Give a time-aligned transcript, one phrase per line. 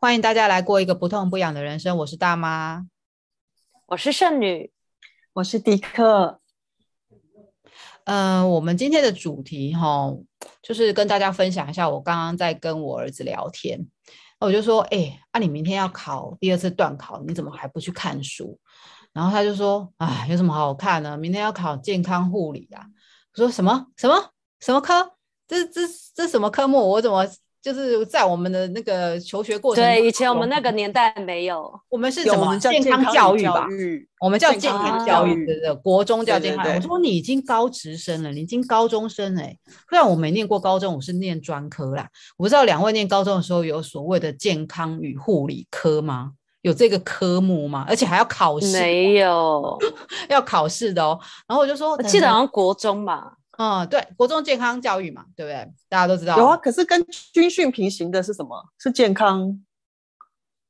[0.00, 1.96] 欢迎大家来过一个不痛不痒的人生。
[1.96, 2.86] 我是大妈，
[3.86, 4.70] 我是圣女，
[5.32, 6.40] 我是迪克。
[8.04, 10.14] 嗯、呃，我们今天的主题哈，
[10.62, 13.88] 就是跟大家分享一下，我刚刚在跟我儿子聊天，
[14.38, 18.56] 我就说，哎、欸，啊，你明天要考第二次段考，你怎么还不去看书？
[19.12, 21.18] 然后他就说，哎，有什么好看呢？
[21.18, 22.86] 明天要考健康护理啊。
[23.34, 24.30] 我说什么什么
[24.60, 25.14] 什么科？
[25.48, 25.80] 这这
[26.14, 26.88] 这什么科目？
[26.88, 27.26] 我怎么？
[27.60, 33.66] 就是在我们的那个求学过程，对，以前我们那个年代没有，我们是什么健康教育吧？
[34.20, 36.74] 我们叫健康教育，对对，国中叫健康。
[36.74, 39.56] 我说你已经高职生了，你已经高中生哎，
[39.88, 42.08] 虽然我没念过高中，我是念专科啦。
[42.36, 46.32] 我不知道两位念高中的时候有所谓的健康与护理科吗？
[46.62, 47.84] 有这个科目吗？
[47.88, 48.72] 而且还要考试？
[48.72, 49.78] 没有，
[50.28, 51.18] 要考试的哦。
[51.46, 53.32] 然后我就说，我记得好像国中吧。
[53.58, 55.68] 嗯，对，国中健康教育嘛，对不对？
[55.88, 56.38] 大家都知道。
[56.38, 58.64] 有啊，可是跟军训平行的是什么？
[58.78, 59.60] 是健康，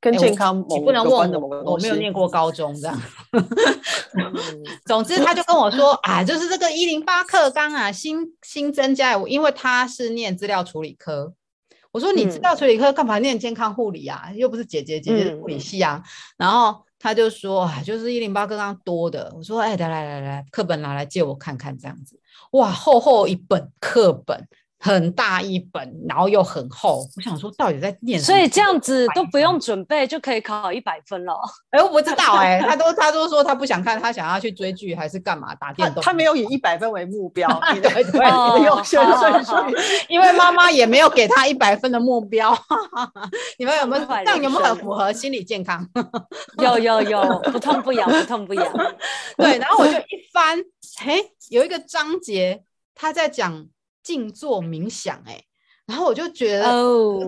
[0.01, 3.01] 跟健康某、欸、不能问我，我没有念过高中这样。
[4.85, 11.33] 总之，他就跟我说啊，就是这个一零八课纲啊，新新增加，因为他是念资料处理科。
[11.91, 14.31] 我说你资料处理科干嘛念健康护理啊？
[14.35, 16.01] 又不是姐姐，姐姐是护理系啊。
[16.03, 19.31] 嗯、然后他就说，啊，就是一零八课纲多的。
[19.35, 22.18] 我说，哎，来来来来，课本拿来借我看看，这样子。
[22.51, 24.47] 哇，厚厚一本课本，
[24.81, 27.05] 很大一本，然后又很厚。
[27.17, 28.37] 我想说，到底在念什么？
[28.37, 31.33] 所以这样子都不用准备就可以考一百分了。
[31.71, 36.01] 哎，我不知道哎、欸，他都他都说他不想看，他想要去追剧还是干嘛打电动？
[36.01, 39.51] 他，他没有以一百分为目标， 对对对，优秀顺序。
[40.07, 42.57] 因为妈妈也没有给他一百分的目标。
[43.59, 45.85] 你们有没有这样有没有很符合心理健康？
[46.57, 48.65] 有有有，不痛不痒，不痛不痒。
[49.35, 50.57] 对，然后我就一翻，
[50.99, 51.33] 嘿。
[51.49, 53.65] 有一个章节，他在讲
[54.03, 55.41] 静坐冥想，哎，
[55.85, 56.63] 然后我就觉得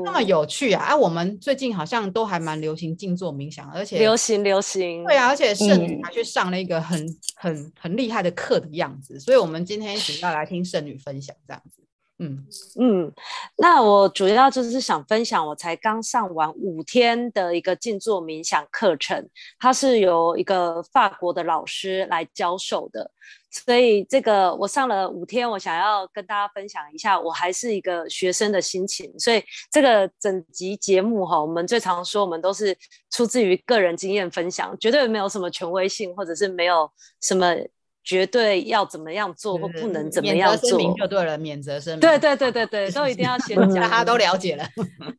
[0.04, 0.84] 那么有趣啊！
[0.84, 0.94] 哎、oh.
[0.94, 11.81] 啊，我们最近好像都还蛮流行静坐冥想，而且流行流行，对啊，而且圣女还去上了一个很、嗯、很很厉害的课的样子，所以我们今天一起要来听圣女分享这样子。
[12.24, 12.46] 嗯
[12.80, 13.12] 嗯，
[13.58, 19.28] 那我主要就是想分享，我才刚上完五天的一个静坐冥想课程，
[19.58, 23.10] 它是由一个法国的老师来教授的，
[23.51, 32.75] 所以这个我上了五天，我想要跟大家分享一下，我还是一个学生的心情，所以这个整集节目哈，我们最常说，我们都是
[33.12, 36.89] 出自于个人经验分享，绝对没有什么权威性，或者是没有
[37.22, 37.56] 什么。
[38.03, 42.00] 绝对要怎么样做或不能怎么样做，就对了，免责声明。
[42.00, 44.68] 对对对对对， 都一定要先讲，大家都了解了。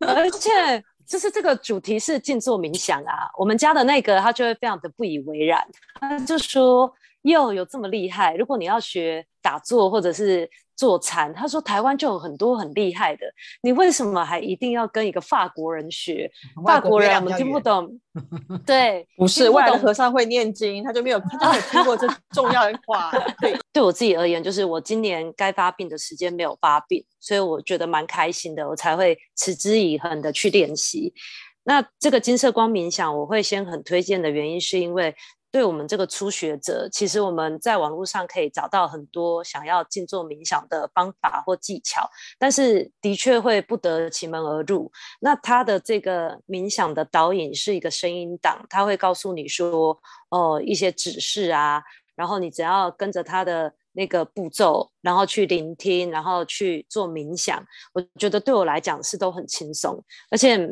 [0.00, 0.50] 而且
[1.06, 5.64] 就是这个主题是静坐冥想啊，我们家的那个他就会非常的不以为然，
[6.00, 8.34] 他就说哟，有这么厉害？
[8.36, 10.48] 如果你要学打坐或者是。
[10.74, 13.26] 坐禅，他说台湾就有很多很厉害的，
[13.62, 16.28] 你为什么还一定要跟一个法国人学？
[16.66, 18.00] 法国人我们听不懂。
[18.66, 23.12] 对，不是外国和尚会念经，他就没有， 他就没有听过这重要的话。
[23.40, 31.12] 对，对我自己而言，就是我今年该发病的时间没有发病，所以我觉得蛮开心的，我才会持之以恒的去练习。
[31.62, 35.14] 那这个金色光冥想，我会先很推荐的原因，是因为。
[35.52, 42.08] 对我们这个初学者，其实我们在网络上可以找到很多想要静坐冥想的方法或技巧，
[42.38, 44.90] 但是的确会不得其门而入。
[45.20, 51.82] 那他的这个冥想的导引是一个声音档，他会告诉你说，哦，一些指示啊，
[52.16, 57.62] 然后你只要跟着他的那个步骤，然后去聆听，然后去做冥想。
[57.92, 60.66] 我觉得对我来讲是都很轻松，而且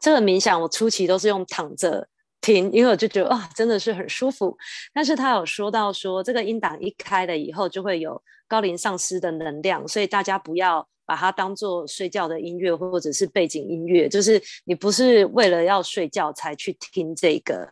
[0.00, 2.06] 这个冥想我初期都是用躺着。
[2.46, 4.56] 听，因为我就觉得啊，真的是很舒服。
[4.94, 17.68] 但是他有说到说，这个音档一开了以后，就会有高龄上师的能量，所以大家不要把它当做睡觉的音乐或者是背景音乐，就是你不是为了要睡觉才去听这个。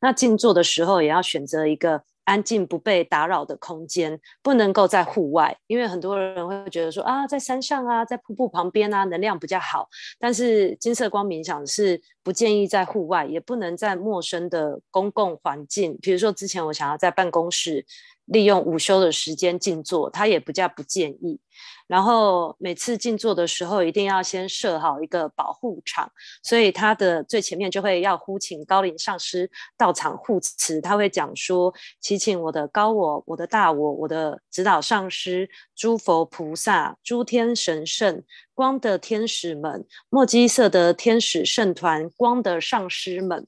[0.00, 2.04] 那静坐的时候也要选择一个。
[2.24, 9.88] 安静不被打扰的空间，不能够在户外，因为很多人会觉得说啊，在山上啊，在瀑布旁边啊，能量比较好。
[10.20, 17.86] 但是金色光冥想是不建议在户外，也不能在陌生的公共环境，比如说之前我想要在办公室。
[18.26, 21.40] 利用午休的时间静坐，他也不叫不建议。
[21.88, 26.10] 然后每次静坐的时候，一定要先设好一个保护场，
[26.40, 30.80] 所以他的最前面就会要呼请高龄上师到场护持。
[30.80, 38.22] 他会讲说：“祈请我的高我、我的大我、我的指导上师、诸佛菩萨、诸天神圣、
[38.54, 43.46] 光的天使们、墨基色的天使圣团、光的上师们。”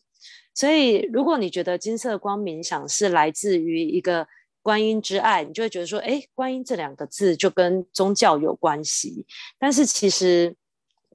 [0.54, 4.24] 所以，如果你觉得金色光冥想是来自于一个
[4.62, 9.26] 观音之爱，你就会觉得说，哎，观音这两个字就跟宗教有关系。
[9.58, 10.54] 但是其实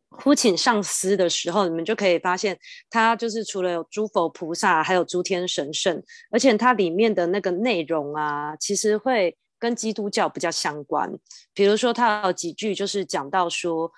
[0.10, 2.60] 呼请上师的时候，你们就可以发现，
[2.90, 11.12] 它就是除了有诸佛菩萨，还有诸天神圣，而且它里面的那个内容啊，其实会跟基督教比较相关。
[11.54, 13.92] 比如说，它有几句就是讲到说，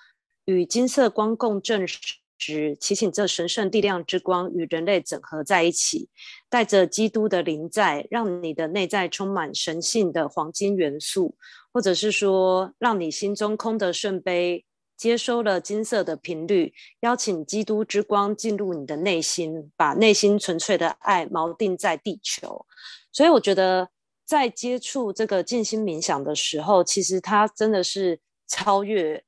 [0.44, 6.08] 与金色光共振时，祈请这神圣力量之光与人类整合在一起，
[6.50, 11.36] 带着基督的灵在，让你的内在充满神性的黄金元素，
[11.72, 14.64] 或者是说，让你心中空的圣杯。
[14.94, 22.64] 接收了金色的频率，邀请基督之光进入你的内心，把内心纯粹的爱锚定在地球。
[23.10, 23.88] 所以我觉得，
[24.24, 29.22] 在接触这个静心冥想的时候，其实它真的是超越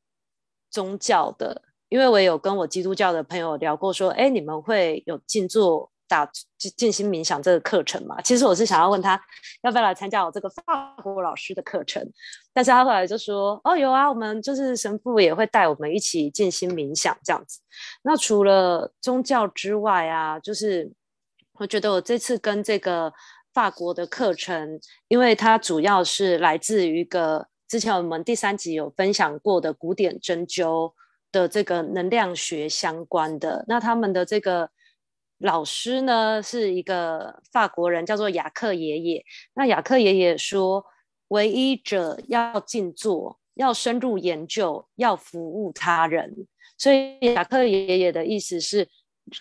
[0.70, 1.62] 宗教的。
[1.88, 6.30] 因为我有跟我基督教的朋友聊过，说：“哎，你们会有静坐？”打
[6.76, 9.18] 静心冥想这个课程吗，其实我是想要问他
[9.62, 12.06] 要不要来参加我这个法国老师的课程，
[12.52, 17.58] 但是他后来就说哦，有啊，我们就是神父也会带我们一起静心冥想这样子。
[18.02, 20.92] 那除了宗教之外啊，就是
[21.54, 23.10] 我觉得我这次跟这个
[23.54, 24.78] 法国的课程，
[25.08, 30.92] 因为它主要是来自于一个之前我们第三集有分享过的古典针灸
[31.32, 34.68] 的这个能量学相关的，那他们的这个。
[35.38, 39.24] 老师呢是一个法国人，叫做雅克爷爷。
[39.54, 40.86] 那雅克爷爷说，
[41.28, 46.46] 唯一者要静坐，要深入研究，要服务他人。
[46.78, 48.88] 所以雅克爷爷的意思是。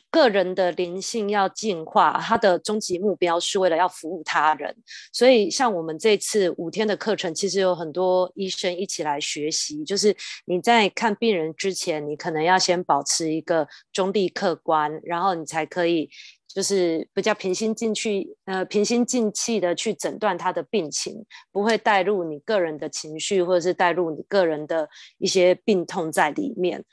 [0.09, 4.73] 个人的灵性要进化，他的终极目标是为了要服务他人。
[5.11, 9.83] 所以，像我们这次五天的课程，其实有很多医生一起来学习。
[9.83, 10.15] 就是
[10.45, 16.09] 你在看病人之前，你可能要先保持一个中立客观，然后你才可以
[16.47, 24.87] 就是比较平心静气，呃，平心静气的去诊断他的病情，不会带入你个人的情绪，或者是带入你个人的
[25.17, 26.85] 一些病痛在里面。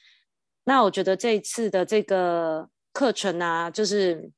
[0.64, 2.68] 那我觉得这一次的这个。
[2.92, 4.30] 课程啊，就是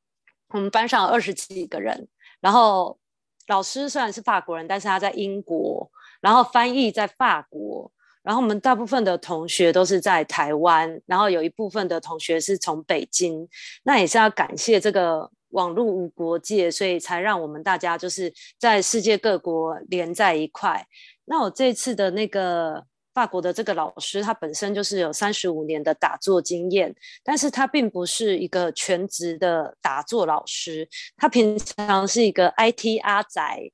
[0.48, 2.08] 我们班上有二十几个人，
[2.40, 2.98] 然后
[3.46, 5.90] 老师虽然是法国人，但是他在英国，
[6.20, 7.90] 然后翻译在法国，
[8.22, 13.48] 然后我们大部分的同学都是在台湾，然后有一部分的同学是从北京，
[13.84, 20.86] 那也是要感谢这个网络无国界，所以才让我们大家就是在世界各国连在一块。
[21.24, 22.86] 那我这次的那个。
[23.14, 33.70] 法国的这个老师，他本身就是有三十五年的打坐经验，但是他并不是一个全职的打坐老师，他平常是一个 IT 阿宅，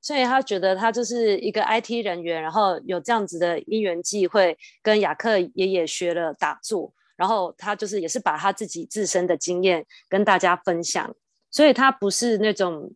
[0.00, 11.14] 所以他觉得他就是一个 IT 人员，然后有这样子的因缘际会，跟雅克爷爷学了打坐，然后他就是也是把他自己自身的经验跟大家分享，
[11.50, 12.92] 所以他不是那种。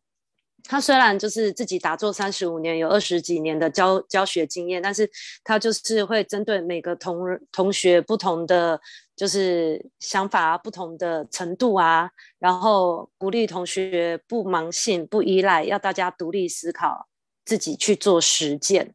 [0.70, 5.10] 他虽然就是自己打坐三十五年，有二十几年的教教学经验，但是
[5.42, 7.20] 他就是会针对每个同
[7.50, 8.78] 同学不同的
[9.16, 17.08] 就是想法，不同的程度啊，然后鼓励同学不盲信、不依赖，要大家独立思考，
[17.46, 18.94] 自己去做实践。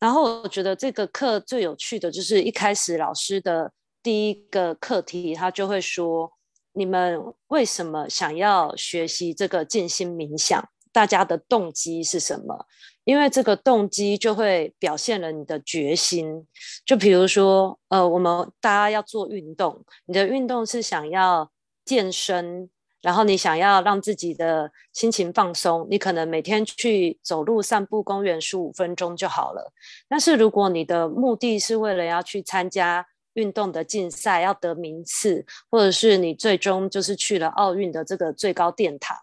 [0.00, 3.72] 然后我觉得这个课最有趣的就是一开始老师的
[4.02, 6.32] 第一个课题，他就会说：
[6.72, 10.68] 你们为什么想要学习这个静心冥想？
[10.92, 12.66] 大家的动机是什么？
[13.04, 16.46] 因为这个动机就会表现了你的决心。
[16.84, 21.50] 就比如说，呃，我们大家要做运动，你的运动是想要
[21.84, 22.68] 健身，
[23.00, 29.72] 然后你想要让自己的心情放松，你可能每天去走路、散步公园十五分钟就好了。
[30.06, 39.16] 但是如果你的目的是为了要去参加运动的竞赛，要得名次，或者是你最终就是去了奥运的这个最高殿堂。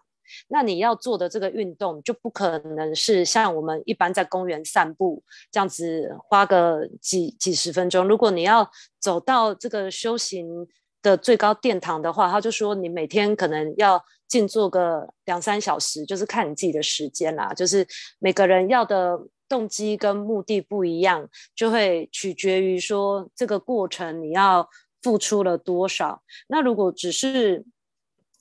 [0.48, 8.06] 那你要做的这个运动就不可能是像我们一般在公园散步这样子花个几几十分钟。
[8.06, 10.66] 如果你要走到这个修行
[11.02, 17.52] 的最高殿堂的话，他就说你每天可能要静坐个两三小时，就是看你自己的时间啦。
[17.52, 17.86] 就是
[18.18, 24.68] 每个人要的动机跟目的不一样，就会取决于说这个过程你要
[25.00, 26.22] 付出了多少。
[26.48, 27.64] 那如果只是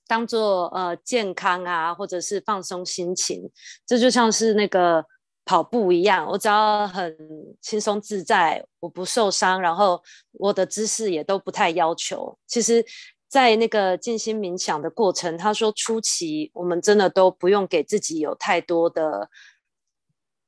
[0.08, 3.50] 当做呃健康啊，或者是放松心情，
[3.86, 5.06] 这就像是那个
[5.44, 7.16] 跑步一样，我只要很
[7.62, 10.02] 轻松自在，我不受伤，然后
[10.34, 12.38] 我的姿势也都不太要求。
[12.48, 12.86] 其实，
[13.28, 19.30] 在那个静心冥想的过程，他说初期我们真的都不用给自己有太多的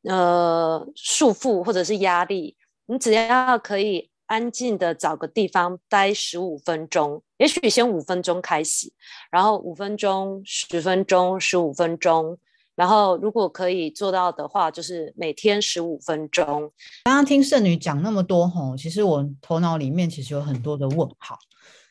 [0.04, 4.10] 呃束缚或者是压力，你只要可以。
[4.28, 8.91] 安静的找个地方待十五分钟，也许先五分钟开始，
[9.32, 12.38] 然后五分钟、十分钟、十五分钟，
[12.75, 16.72] 然后如果可以做到的话，就是每天十五分钟。
[17.03, 21.38] 刚刚听圣女讲那么多吼，其实我头脑里面其实有很多的问号。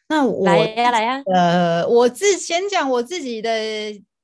[0.08, 3.50] 那我来呀来呀，呃，我自先讲我自己的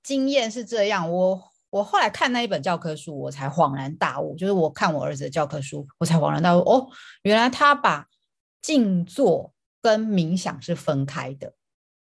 [0.02, 6.86] 经验是这样，我我后来看那一本教科书，我才恍然大悟，就是我看我儿子的教科书，我才恍然大悟，哦，
[7.22, 8.06] 原来他把
[8.60, 9.51] 静坐
[9.82, 11.52] 跟冥想是分开的。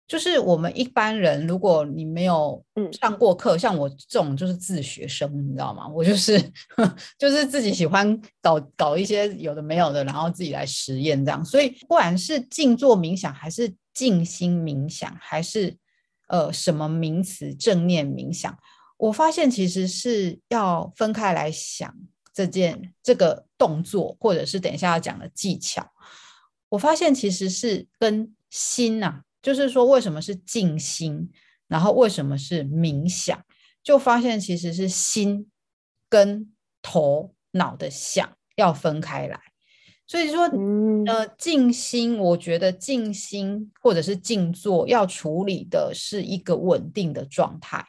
[0.06, 5.88] 就是我们一般人，如果你没有上过课，嗯、像我这种就是自学生，你知道吗？
[5.88, 6.40] 我就是
[7.18, 11.44] 就是自己喜欢搞搞一些有的没有的，然后自己来实验这样。
[11.44, 15.76] 所以不管是静坐冥想，还是静心冥想，还是
[16.28, 18.56] 呃什么名词正念冥想，
[18.98, 21.92] 我发现其实是要分开来想
[22.34, 25.90] 这件这个动作，或者是等一下要讲的技巧。
[26.74, 29.22] 我发现其实是跟心呐、啊。
[29.42, 31.30] 就是说，为什么是静心，
[31.68, 33.44] 然后为什么是冥想？
[33.84, 35.52] 就发现其实是心
[36.08, 39.38] 跟头脑的想要分开来。
[40.08, 40.44] 所以说，
[41.08, 47.86] 呃，静心，我觉得静心或者是静坐要处理的是一个稳定的状态，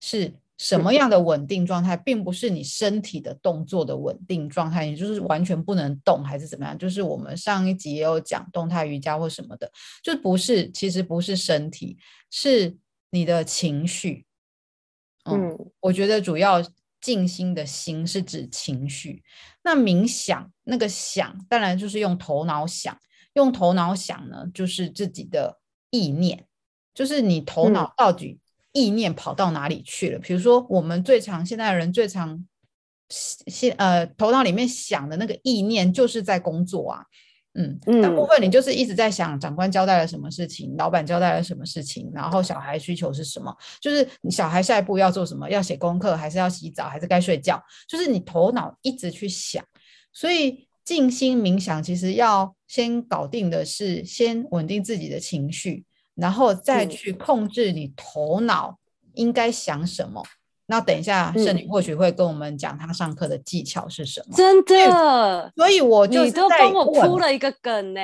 [0.00, 0.34] 是。
[0.58, 6.76] 什么样的稳定状态，并不是你身体的动作的稳定状态，也就是完全不能动，还是怎么样？
[6.76, 9.70] 就是我们上一集也有讲动态瑜伽或什么的，
[10.02, 11.96] 就不是，其实不是身体，
[12.28, 12.76] 是
[13.10, 14.26] 你的情绪。
[15.24, 16.60] 嗯，嗯，我觉得主要
[17.00, 19.22] 静心的心是指情绪。
[19.62, 22.98] 那冥想那个想，当然就是用头脑想，
[23.34, 25.60] 用头脑想呢，就是自己的
[25.90, 26.46] 意念，
[26.92, 28.40] 就是你头脑到底、嗯。
[28.78, 30.18] 意念跑到哪里去了？
[30.20, 32.46] 比如说，我们最常现在的人最常
[33.08, 37.02] 现呃头脑里面想的那个意念，就是在工作啊，
[37.54, 49.64] 嗯，大部分你就是一直在想长官交代了什么事情，老板交代了什么事情，然后小孩需求是什么，就是你小孩下一步要做什么，要写功课，还是要洗澡，还是该睡觉，就是你头脑一直去想。
[50.12, 55.84] 所以静心冥想其实要先搞定的是先稳定自己的情绪。
[56.18, 58.76] 然后再去控制你头脑
[59.14, 60.20] 应该想什么。
[60.20, 60.28] 嗯、
[60.66, 64.36] 那等一下，圣女或许会跟我们讲她上课的技巧是什么。
[64.36, 68.00] 真的，所以我就你都帮我铺了一个梗呢，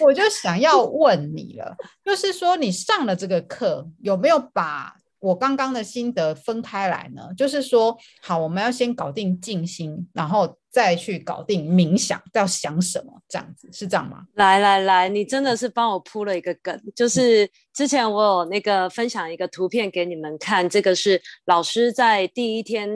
[0.00, 7.28] 我就想要问你了，就是说你上了这个课有没有把我刚刚的心得分开来呢？
[7.36, 10.56] 就是说，好，我们要先搞定静心，然后。
[10.78, 13.12] 再去搞定冥想，要想什么？
[13.28, 14.22] 这样子是这样吗？
[14.34, 22.88] 来来来，你真的是帮我铺了一个梗，就是之前我有那个分享一个图片给你们看，这个是老师在第一天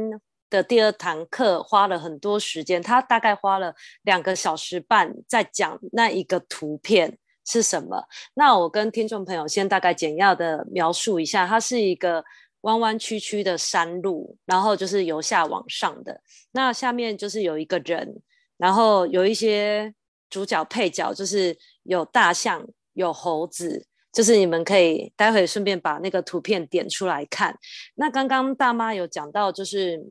[0.49, 3.75] 的第二堂课花了很多时间，他大概花了
[4.05, 8.05] 两个小时半在讲那一个图片是什么。
[8.35, 12.25] 那我跟听众朋友先大概简要的描述一下，它是一个。
[12.63, 16.21] 弯弯曲曲的山路，然后就是由下往上的。
[16.51, 18.21] 那下面就是有一个人，
[18.57, 19.95] 然后有一些
[20.29, 23.87] 主角配角，就是有大象、有猴子。
[24.13, 27.59] 就是你们可以待会顺便把那个图片点出来看。
[27.95, 30.11] 那刚刚大妈有讲到，就是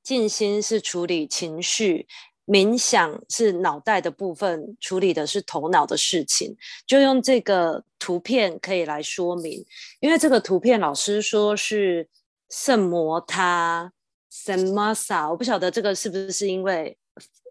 [0.00, 2.06] 静心是处理情绪。
[2.46, 9.64] 冥想是脑袋的部分，处理的是头脑的事情，就用这个图片可以来说明。
[9.98, 12.08] 因为这个图片老师说是
[12.48, 13.92] 圣摩他
[14.30, 16.96] Sammasa，我不晓得这个是不是因为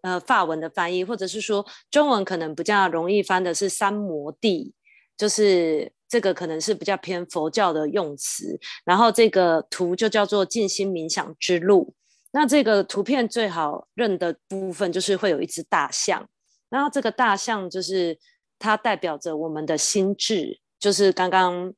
[0.02, 4.74] 呃法文的翻译，或者是说中文可能比较容易翻的是三摩地，
[5.18, 8.58] 就是这个可能是比较偏佛教的用词。
[8.86, 11.94] 然后这个图就叫做静心冥想之路。
[12.38, 16.28] 那这个图片最好认的部分就是会有一只大象，
[16.68, 18.20] 然后这个大象就是
[18.60, 21.74] 它代表着我们的心智，就是刚刚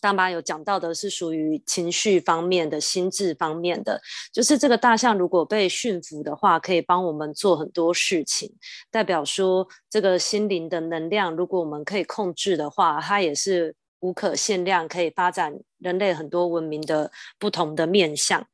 [0.00, 4.00] 大妈有讲到的是属于情绪方面的心智方面的，
[4.32, 8.50] 就是这个大象如果被驯服的话，可以帮我们做很多事情，
[8.90, 18.46] 代表说这个心灵的能量，如果我们可以控制的话，它也是无可限量，可以发展人类很多文明的不同的面向。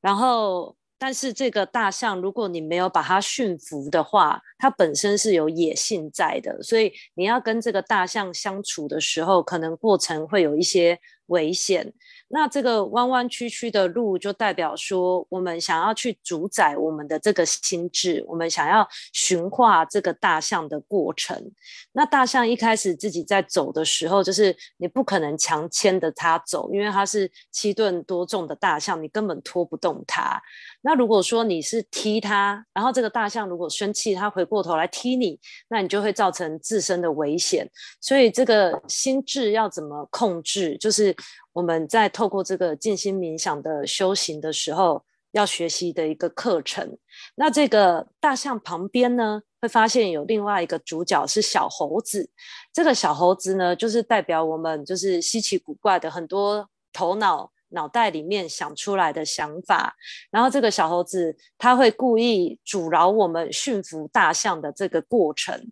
[0.00, 11.92] 然后，但是这个大象，如果你没有把它驯服的话，它本身是有野性在的，所以你要跟这个大象相处的时候，可能过程会有一些危险。
[12.32, 21.50] 那这个弯弯曲曲的路，就代表说，我们想要去主宰我们的这个心智，我们想要驯化这个大象的过程。
[21.90, 30.40] 那大象一开始自己在走的时候，就是你不可能强牵着它走，因为它是七吨多重的大象，你根本拖不动它。
[30.82, 37.70] 那如果说你是踢它，然后这个大象如果生气，它回过头来踢你，那你就会造成自身的危险。
[38.00, 41.14] 所以这个心智要怎么控制，就是
[41.52, 46.96] 我们在透过这个静心冥想的修行的时候要学习的一个课程。
[47.34, 52.30] 那这个大象旁边呢，会发现有另外一个主角是小猴子。
[52.72, 59.96] 这个小猴子呢，就是代表我们就是稀奇古怪的很多头脑脑袋里面想出来的想法。
[60.30, 65.70] 然后这个小猴子他会故意阻挠我们驯服大象的这个过程。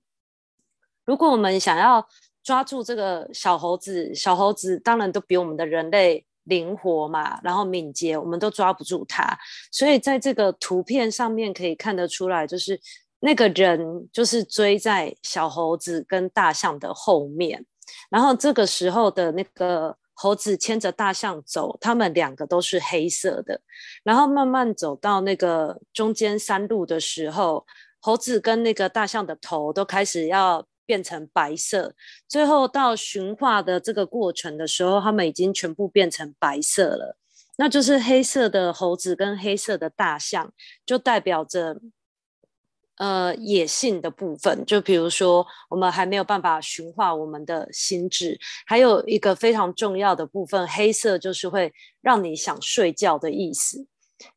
[1.04, 2.06] 如果我们想要
[2.42, 9.38] 抓住这个小猴子，小猴子当然都比我们的人类灵活嘛，然后敏捷，我们都抓不住它。
[9.70, 12.80] 所以在这个图片上面可以看得出来，就是
[13.20, 17.66] 那个人就是追在小猴子跟大象的后面，
[18.08, 23.60] 然后这个时候的那个猴子牵着大象走，他们两个都是黑色的，
[24.02, 27.64] 然后慢慢走到那个中间山路的时候，
[28.00, 30.66] 猴子跟那个大象的头都开始要。
[30.88, 31.94] 变成白色，
[32.26, 37.18] 最后到驯化的这个过程的时候，它们已经全部变成白色了。
[37.58, 40.50] 那就是黑色的猴子跟黑色的大象，
[40.86, 41.78] 就代表着
[42.98, 44.64] 呃野性的部分。
[44.66, 53.86] 就比如说，我们还没有办法驯化我们的心智，还有一个非常重要的部分，黑色就是会让你想睡觉的意思。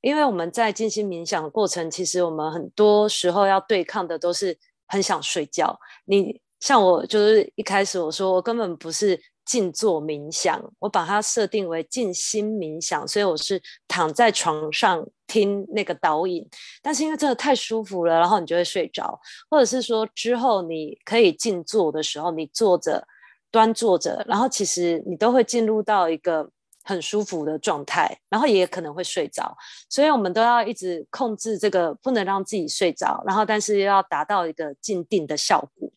[0.01, 4.57] 因为我们在进行冥想的过程，其实我们很多时候要对抗的都是。
[4.93, 9.17] 很想睡觉，你像我就是一开始我说我根本不是
[9.51, 16.47] 静坐冥想，我把它设定为静心冥想，所以我是躺在床上听那个导引。
[16.81, 23.05] 但是因为真的太舒服了，然后你就会睡着，或者是说之后你可以静坐的时候，你坐着
[23.51, 26.49] 端坐着，然后其实你都会进入到一个。
[26.83, 29.55] 很舒服的状态，然后也可能会睡着，
[29.87, 35.87] 所以我们都要一直控制这个，不能让自己睡着，然后但是要达到一个静定的效果。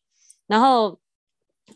[0.47, 0.99] 然后，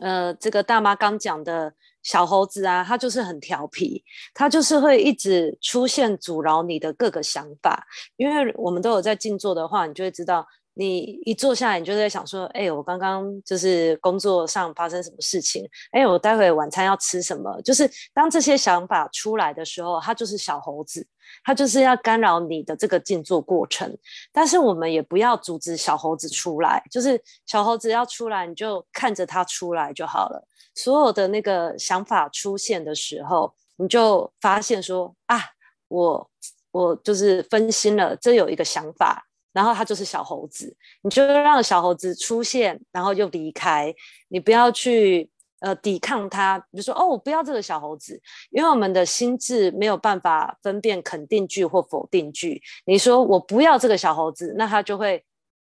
[0.00, 7.86] 呃，这个大妈刚讲的小猴子啊，它就是很调皮，它就是会一直出现阻挠你的各个想法，
[8.16, 10.46] 因为我们都有在静坐的话，你就会知道。
[10.80, 15.68] 你一坐下来，你就在想说：“哎，我刚刚就是工作上发生什么事情？
[15.90, 21.04] 哎，我待会晚餐要吃什么？”就是当这些想法出来的时候，它就是小猴子，
[21.48, 23.96] 它就是要干扰你的这个静坐过程。
[24.30, 30.46] 但是我们也不要阻止小猴子出来，就是小猴子要出来，你就看着它出来就好了。
[30.74, 35.40] 所有的那个想法出现的时候，你就发现说：“啊，
[35.88, 36.30] 我
[36.70, 43.92] 我就是分心了，这有一个想法。”然后它就是小猴子，你就让小猴子出现，然后又离开。
[44.28, 52.60] 你不要去呃抵抗它，比如说哦，我不要这个小猴子，因为我们的心智没有办法分辨肯定句或否定句。
[52.86, 55.24] 你说我不要这个小猴子，那他就会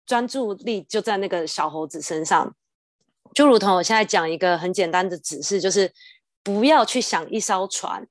[0.05, 2.53] 专注力就在那个小猴子身上。
[3.33, 5.91] 就如同我现在讲一个很简单的指示，就是
[6.43, 8.07] 不要去想一艘船。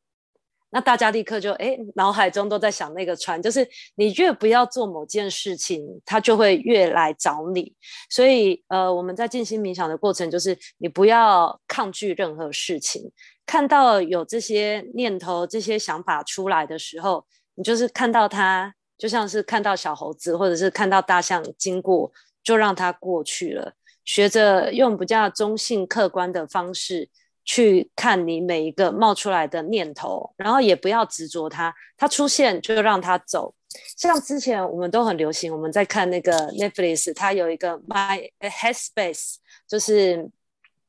[0.70, 7.74] 那大家立刻就哎，脑海中都在想那个船，就是你越不要做某件事情，它就会越来找你。
[8.10, 13.10] 所以呃，我们在静心冥想的过程，就是你不要抗拒任何事情。
[13.46, 22.12] 看到有这些念头、这些想法出来的时候，你就是看到它，就像是看到小猴子，或者是看到大象经过，
[22.44, 23.72] 就让它过去了。
[24.04, 27.08] 学着用比较中性、客观的方式。
[27.48, 33.54] 去看你每一个冒出来的念头，然后也不要执着它，它出现就让它走。
[33.96, 40.28] 像之前我们都很流行，我们在看那个 Netflix，它有一个 My Headspace，就是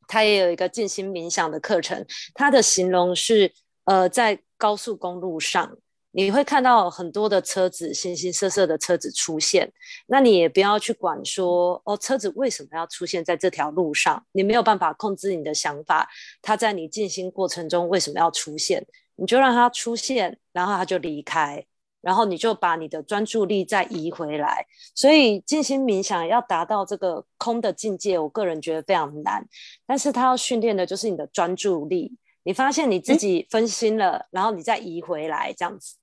[0.06, 2.06] 它也有一个静心冥想的课程。
[2.34, 3.54] 它的形容是，
[3.86, 5.78] 呃，在高速公路上。
[6.12, 9.72] 你会看到很多的车子，形形色色的车子出现，
[10.08, 14.26] 那你也不要去管说哦，车子为什么要出现在这条路上？
[14.32, 16.10] 你没有办法控制你的想法，
[16.42, 18.84] 它在你静心过程中为什么要出现？
[19.18, 21.64] 你就让它出现，然后它就离开，
[22.02, 24.66] 然后你就把你的专注力再移回来。
[24.96, 29.46] 所以静心冥想要达到这个空的境界，我个人觉得非常难，
[29.86, 32.18] 但是它要训练的就是你的专注力。
[32.44, 35.98] 你发现你自己分心了，嗯、然后你再移回来，这样子。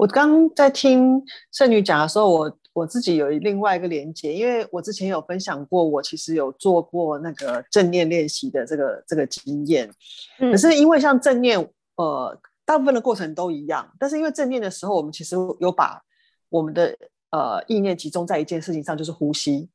[0.00, 9.92] 我刚在听圣女讲的时候，我我自己有另外一个连接，因为我之前有分享过，我其实有做过那个正念练习的这个这个经验。
[10.38, 11.60] 可是因为像正念，
[11.96, 16.00] 呃，大部分的过程都一样，但是因为正念的时候，我们其实有把
[16.48, 16.96] 我们的
[17.30, 19.68] 呃意念集中在一件事情上，就是呼吸。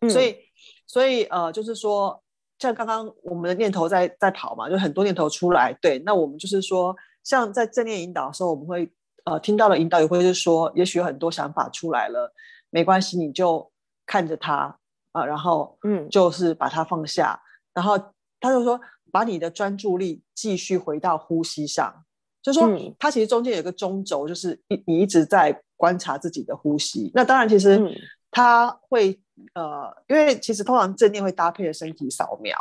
[0.00, 0.34] 嗯、所以
[0.86, 2.18] 所以呃，就是说，
[2.58, 5.76] 像刚刚我们的念头在在跑嘛，就很多念头出来。
[5.82, 8.90] 对，那我们就是说，像在正念引导的时候，我们会。
[9.30, 12.32] 呃，听到了引导也会是说，也许有很多想法出来了，
[12.70, 13.70] 没关系，你就
[14.06, 14.54] 看着它
[15.12, 17.98] 啊、呃，然后嗯，就是把它放下，嗯、然后
[18.40, 18.80] 他就说
[19.12, 21.92] 把你的专注力继续回到呼吸上，
[22.42, 27.10] 就说他其实中间有一个中轴，就是一你一直在观察自己的呼吸。
[27.14, 27.80] 那当然，其实
[28.30, 29.20] 他会
[29.54, 32.56] 呃，因为其实通常正念会搭配的身体扫描，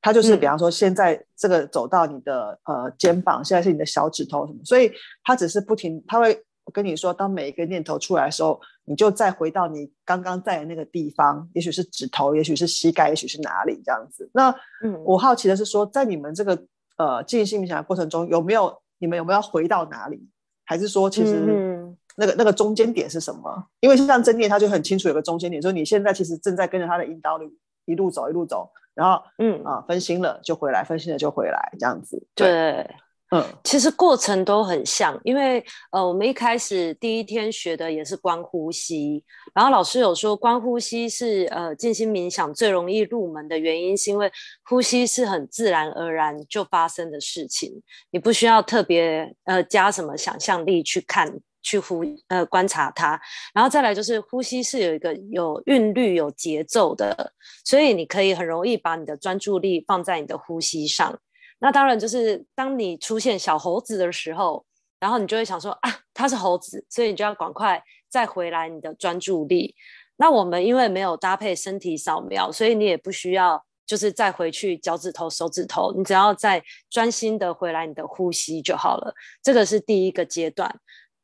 [0.00, 4.92] 它就是比方说现在这个走到你的呃肩膀，现在是你的小指头什么，所以
[5.24, 6.42] 它只是不停，它会。
[6.70, 14.28] 跟你说，当每一个念头出来的时候，你就再回到你刚刚在的那个地方，也许是指头，也许是膝盖，也许是哪里这样子。
[14.34, 16.62] 那，嗯，我好奇的是说，在你们这个
[16.98, 20.28] 呃静心冥想的过程中，有没有你们有没有回到哪里？
[20.66, 21.86] 还是说，其实
[22.18, 23.66] 那个、嗯、那个中间点是什么？
[23.80, 27.46] 因为像正念，他就很清楚有个中间点，说你现在其实正在跟着他的引导里
[27.86, 32.26] 一路走，一路走，然后嗯啊分心了就回来，分心了就回来这样子。
[32.34, 32.48] 对。
[32.48, 32.90] 对
[33.30, 44.32] 嗯，其实过程都很像，因为呃，我们一开始第一天学的也是观呼吸，然后老师有说观呼吸是呃静心冥想最容易入门的原因，是因为
[44.64, 51.30] 呼吸是很自然而然就发生的事情，你不需要特别呃加什么想象力去看
[51.62, 53.20] 去呼呃观察它，
[53.52, 57.32] 然后再来就是呼吸是有一个有韵律有节奏的，
[57.64, 61.18] 所以你可以很容易把你的专注力放在你的呼吸上。
[61.58, 64.64] 那当然就是当你出现小猴子的时候，
[65.00, 69.74] 然后你就会想说啊，它是猴子，所以你就要赶快再回来你的专注力。
[70.16, 79.14] 那我们因为没有搭配身体扫描，所以你也不需要就是再回去脚趾头、手指头，你只要再专心的回来你的呼吸就好了。
[79.42, 80.72] 这个是第一个阶段。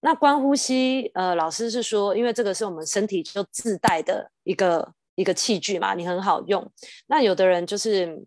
[0.04, 6.70] 那观呼吸，呃，老师是说，因为这个是我们身体就自带的一个一个器具嘛，你很好用。
[7.06, 8.24] 那有的人就是。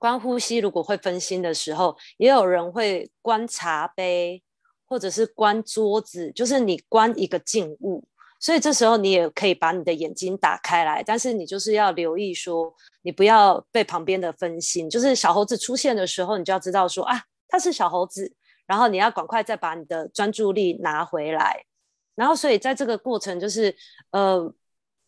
[0.00, 4.40] 观呼吸，如果会分心的时候，也有人会观茶杯，
[4.86, 8.04] 或者是观桌子，就是你观一个静物。
[8.38, 14.88] 所以这时候你也可以把你的眼睛打开来，但是你就是要留意说，你不要被旁边的分心。
[14.88, 18.32] 就是小猴子出现的时候，你就要知道说啊，它是小猴子，
[18.68, 21.64] 然后你要赶快再把你的专注力拿回来。
[22.14, 23.74] 然后，所以在这个过程，就是
[24.10, 24.54] 呃，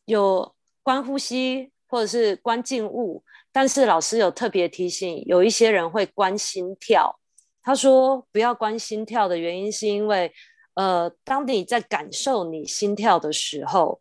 [0.07, 3.23] 有观呼吸或者是观静物。
[3.53, 7.19] 但是老师有特别提醒，有一些人会观心跳。
[7.63, 10.33] 他说不要观心跳的原因是因为，
[10.75, 14.01] 呃，当你在感受你心跳的时候，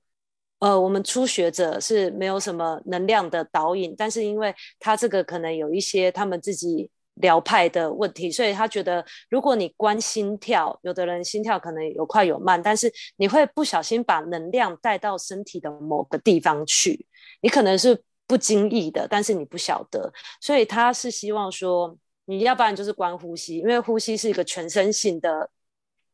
[0.60, 17.06] 呃，我们初学者是没有什么能量的导引，但是因为他这个可能有一些他们自己疗派的问题，所以他觉得如果你观心跳，有的人心跳可能有快有慢，但是你会不小心把能量带到身体的某个地方去，
[17.42, 18.04] 你可能是。
[18.30, 25.50] 不经意的，但是你不晓得，所以他是希望说，你要不然就是观呼吸，因为呼吸是一个全身性的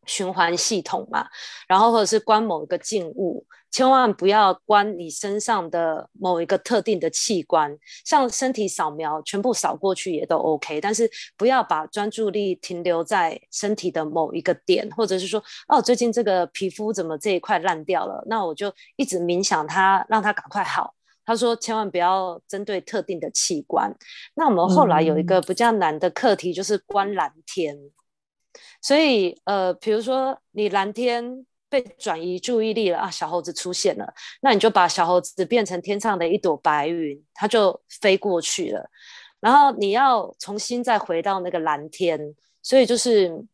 [0.06, 1.28] 循环系统嘛，
[1.68, 20.94] 然后或者是观某一个静物，千万不要观你身上的某一个特定的器官，像身体扫描全部扫过去也都 OK，但是不要把专注力停留在身体的某一个点，或者是说，哦，最近这个皮肤怎么这一块烂掉了，那我就一直冥想它，让它赶快好。
[21.28, 23.92] 他说：“千万不要针对特定的器官。”
[24.38, 27.76] 那我们后来有一个比较难的课题，就是观蓝天。
[27.76, 27.92] 嗯、
[28.82, 38.90] 所以，呃，比如说你蓝天被转移注意力了啊，小猴子出现了，那你就把小猴子变成天上的一朵白云，它就飞过去了。
[39.40, 43.46] 然后你要重新再回到那个蓝天，所以就是，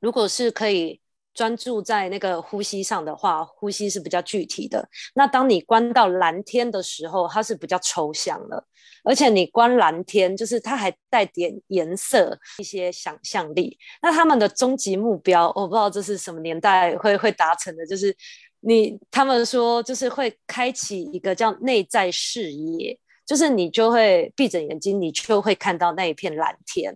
[0.00, 1.00] 如果是可以。
[1.40, 4.86] 专注在那个呼吸上的话，呼吸是比较具体的。
[5.14, 8.62] 那当你观到蓝天的时候，它是比较抽象的。
[9.04, 13.78] 而且你观蓝天，就是它还带点颜色，一些想象力。
[14.02, 18.14] 那他们的终极目标，我不知道这是什么年代会会达成的，就是
[18.60, 26.94] 你他们说就是会开启一个叫内在视野，就是你就会闭着眼睛，你就会看到那一片蓝天。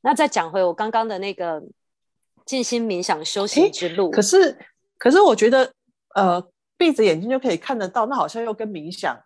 [0.00, 1.62] 那再讲回我刚刚的那个。
[2.46, 4.56] 静心冥想修行之路，可是，
[4.96, 5.70] 可是我觉得，
[6.14, 6.42] 呃，
[6.78, 9.18] 闭着眼睛就可以看得到，那好像又跟冥想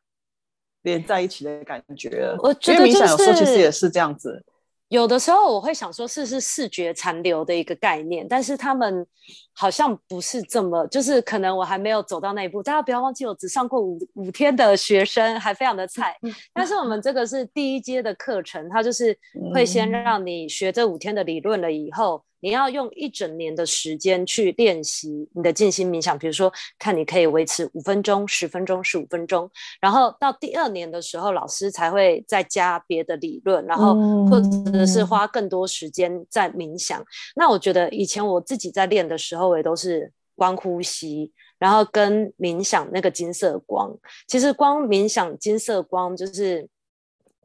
[0.83, 2.35] 连在一起的感觉。
[2.39, 4.43] 我觉得、就是、冥想有时候其实也是这样子。
[4.89, 9.07] 有的时候我会想说，是是视觉残留的一个概念，但是他们
[9.53, 12.63] 好像不是这么，就是可能我还没有走到那一步。
[12.63, 16.17] 大家不要忘记，我只上过五五天的学生，还非常的菜。
[16.53, 19.17] 但是我们这个是第一阶的课程，它就是
[19.55, 22.25] 会先让你学这五天的理论了以后。
[22.40, 29.50] 你要用一整年的时间去练习你的静心冥想，比如说看你可以维持五分钟、十分钟、十五分钟，
[29.81, 33.94] 然后到第二年的时候，老师才会再加别的理论，然后
[34.26, 37.05] 或者是花更多时间在冥想。
[37.37, 43.94] 那我觉得以前我自己在练的时候，我也都是光呼吸，然后跟冥想那个金色光。
[44.26, 46.68] 其实光冥想金色光就是。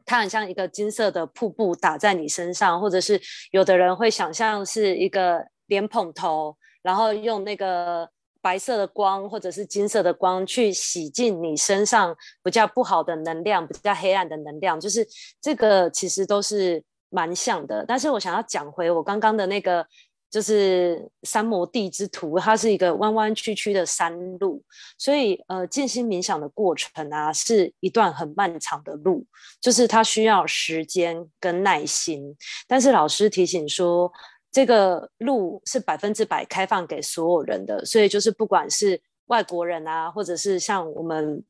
[0.05, 3.19] 它很像一个金色的瀑布打在你身上，或者是
[3.51, 8.07] 有的人会想象是一个莲蓬头，然后用那个
[8.41, 15.07] 白色的光或者是金色的光去洗净你身上比较不好的能量，比较黑暗的能量，就是
[15.41, 17.83] 这个其实都是蛮像的。
[17.87, 19.85] 但是我想要讲回我刚刚的那个。
[20.35, 24.61] 就是三摩地之途，它是一个弯弯曲曲的山路，
[24.97, 29.25] 所以呃，静心冥想的过程啊，是一段很漫长的路，
[29.61, 32.35] 就是它需要时间跟耐心。
[32.67, 34.11] 但是老师提醒说，
[34.51, 41.41] 这个路是百分之百开放给所有人的，所以就是不管是外国人啊，或者是像我们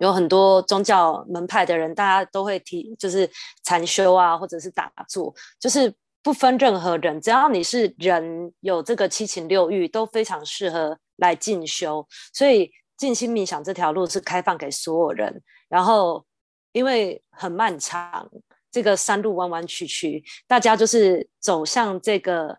[0.00, 3.26] 有很多宗教门派的人，大家都会提，就是
[3.64, 5.90] 禅修啊，或者是打坐，就是。
[6.22, 12.06] 不分任何人，只要你是人，有这个七情六欲，都非常适合来进修。
[12.32, 15.42] 所以静心冥想这条路是开放给所有人。
[15.68, 16.24] 然后
[16.72, 18.30] 因为很漫长，
[18.70, 22.58] 这个山路弯弯曲曲，大家就是走向这个，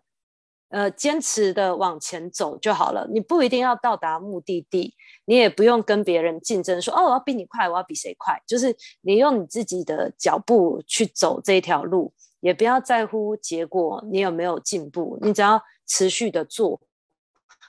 [0.68, 3.08] 呃，坚持的往前走就好了。
[3.10, 8.38] 你不一定要到达目的地，你也不用跟别人竞争说，哦，我要比你快，我要比谁快。
[8.46, 12.12] 就是你用你自己的脚步去走这条路。
[12.44, 15.16] 也不要在乎结果，你有没有进步？
[15.22, 16.78] 你只要持续的做。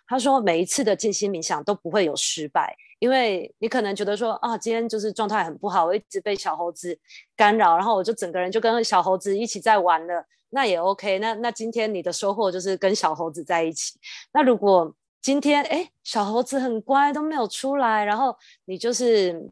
[0.06, 7.00] 他说，每一次的静心冥想都不会有失败，因为你可能觉得说啊，今天就是状态很不好，我一直被小猴子
[7.38, 11.34] 干扰，然后我就整个人就跟小猴子一起在玩了，那也 OK 那。
[11.36, 13.98] 那今天你的收获就是跟小猴子在一起。
[14.34, 18.36] 那如果今天哎，小猴子很乖都没有出来，然后
[18.66, 19.50] 你就是。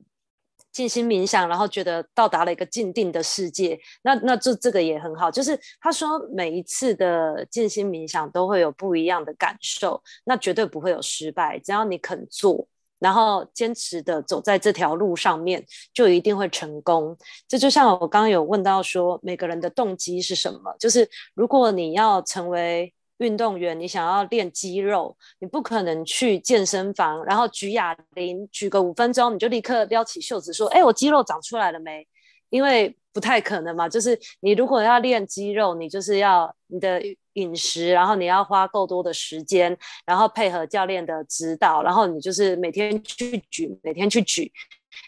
[0.74, 5.30] 静心冥想，然后觉得到达了一个静定的世界，那那这这个也很好。
[5.32, 11.60] 就是他说每一次的静心冥想都会有不一样的感受，那绝对不会有失败。
[11.60, 17.16] 只要你肯做，然后坚持的走在这条路上面，就一定会成功。
[17.48, 20.76] 这就像我刚刚有问到说，每个人的动机是什么？
[20.80, 22.94] 就是如果你要成为。
[23.18, 32.06] 运动员，你想要练肌肉，你不可能去健身房，然后举哑铃举个五分钟，你就立刻撩起袖子说：“哎，我肌肉长出来了没？”
[32.50, 33.90] 因为不太可能嘛。
[33.90, 37.02] 就是你如果要练肌肉，你就是要你的
[37.34, 44.52] 饮食，然后你要花够多的时间，然后配合教练的指导，然后你就是每天去举，每天去举。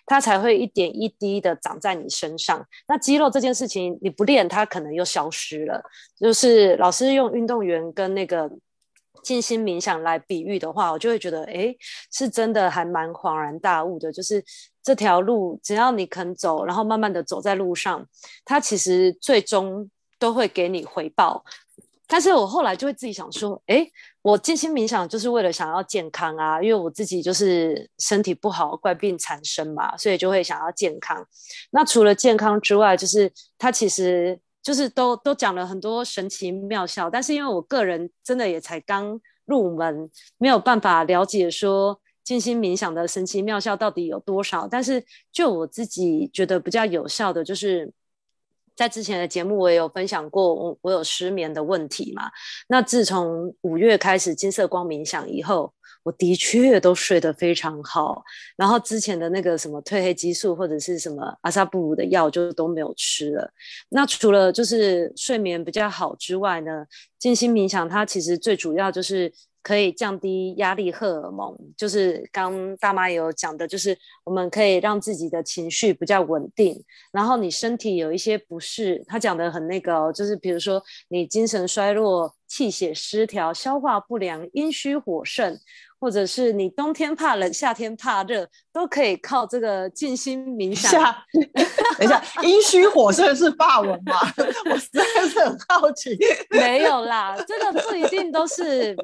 [0.06, 2.66] 它才会一点一滴的长在你身上。
[2.88, 5.82] 那肌肉这件事情，你不练，它可能又消失了。
[6.20, 8.50] 就是老师用运动员跟那个
[9.24, 11.76] 静心冥想来比喻的话，我就会觉得，哎，
[12.12, 14.12] 是真的还蛮恍然大悟的。
[14.12, 14.44] 就是
[14.84, 18.06] 这条路，只要你肯走，然后慢慢的走在路上，
[18.44, 21.44] 它其实最终都会给你回报。
[22.08, 23.88] 但是我后来就会自己想说，哎，
[24.26, 31.24] 我静心冥想就是为了想要健康啊，因为我自己就是身体不好，怪病缠身嘛，所以就会想要健康。
[31.70, 37.08] 那除了健康之外，就是它其实就是都都讲了很多神奇妙效。
[37.08, 40.10] 但是因为我个人真的也才刚入门，
[40.40, 44.68] 没有办法了解说静心冥想的神奇妙效到底有多少。
[44.68, 47.94] 但是就我自己觉得比较有效的就是。
[48.76, 52.30] 在之前的节目，我也有分享过，我我有失眠的问题嘛。
[52.68, 58.24] 那自从五月开始金色光冥想以后，我的确都睡得非常好。
[58.58, 63.50] 然后之前的那个什么褪黑激素或者是什么阿萨布鲁的药就都没有吃了。
[63.90, 66.86] 那除了就是睡眠比较好之外呢，
[67.18, 69.32] 静心冥想它其实最主要就是。
[69.66, 76.80] 可以降低压力荷尔蒙，就是刚大妈有讲的，就是我们可以让自己的情绪比较稳定。
[77.12, 85.58] 然后你身体有一些不适，他讲的很那个哦，就是比如说你精神衰弱、气血失调、消化不良、阴虚火盛。
[86.06, 90.92] 或者是你冬天怕冷，夏天怕热，都可以靠这个静心冥想。
[91.98, 94.14] 等一下，阴虚火盛是法文吗？
[94.70, 96.16] 我实在是很好奇。
[96.52, 98.96] 没有啦，这个不一定都是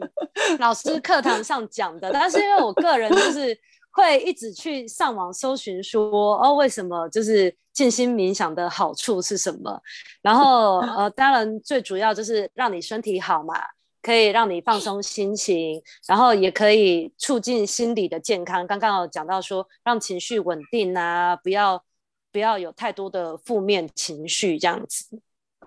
[0.59, 3.57] 老师课堂上讲的，但是因为我个人就是
[3.93, 9.81] 会一直去上网搜寻说，哦，为什么就是静心冥想的好处是什么？
[10.21, 13.55] 然后呃，当然最主要就是让你身体好嘛。
[14.01, 18.65] 可以让你放松心情，然后也可以促进心理的健康。
[18.65, 21.83] 刚刚有讲到说，让情绪稳定啊，不要
[22.31, 25.05] 不要有太多的负面情绪，这样子。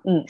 [0.04, 0.26] 嗯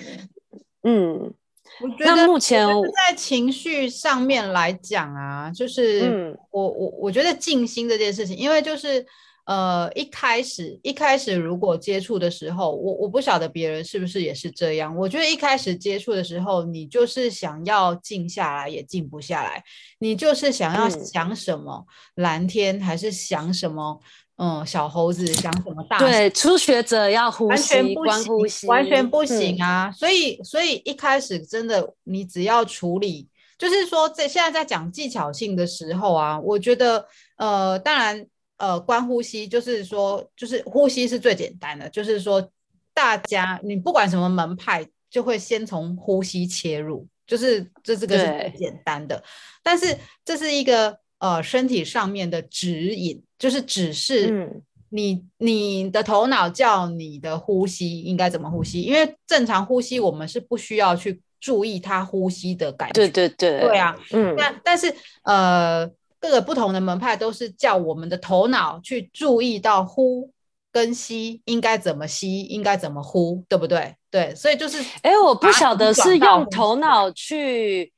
[0.82, 1.34] 嗯，
[1.80, 2.66] 我觉得目前
[3.08, 9.06] 在情绪上面来讲啊，就是嗯，我我我觉得静心这件事情，因为就是。
[9.44, 14.96] 呃，一开始一开始如果接触的时候，我我不晓得别人是不是也是这样。
[14.96, 19.62] 我觉得一开始接触的时候，你就是想要静下来也静不下来，
[19.98, 21.85] 你就是想要想什么、
[22.16, 24.00] 嗯、蓝天还是想什么
[24.37, 25.98] 嗯，小猴子想什么大？
[25.98, 29.88] 对，初学者要呼吸，完全不行呼吸，完全不行啊！
[29.88, 38.26] 嗯、所以，所以一开始真的，你只要处理，就是说，在现在在讲技巧性的时候啊，我觉得，呃，当然，
[38.64, 42.50] 呃，观呼吸就是说，就是呼吸是最简单的，就是说，
[42.94, 49.22] 大家你不管什么门派，就会先从呼吸切入，就是这这个是最简单的，
[49.62, 50.98] 但是这是一个。
[51.18, 54.53] 呃，身体上面的指引就是指示
[54.90, 62.92] 你，嗯、你的头脑叫你的呼吸应该怎么呼吸，因为正常呼吸我们是不需要去注意它呼吸的感觉。
[62.92, 64.35] 对对对，对啊，嗯。
[64.37, 65.90] 但但是呃，
[66.24, 70.32] 各个不同的门派都是叫我们的头脑去注意到呼
[70.72, 73.94] 跟吸应该怎么吸，应该怎么呼，对不对？
[74.10, 77.92] 对，所以就是，哎，我不晓得是用头脑去。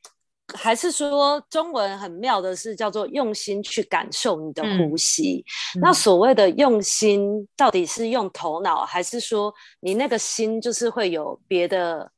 [0.55, 5.45] 还是说中文很妙的是叫做用心去感受你的呼吸。
[5.77, 12.11] 嗯、那所谓的用心，到底是用头脑，还是说你那个心就是会有别的？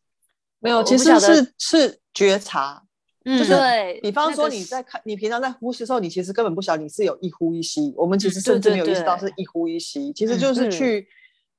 [0.59, 2.83] 没有，其实是是觉察。
[3.29, 3.55] 嗯，就是。
[4.01, 7.93] 比方说你在看，你平常在呼吸的时候，你其实根本不晓得你是有一呼一吸。
[7.97, 11.07] 我们其实甚至没有意识到是一呼一吸，其实就是去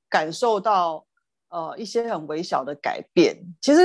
[0.10, 1.06] 感受到、
[1.50, 3.38] 嗯、呃一些很微小的改变。
[3.62, 3.82] 其实